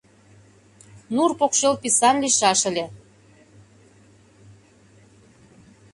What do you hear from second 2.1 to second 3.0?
лийшаш ыле.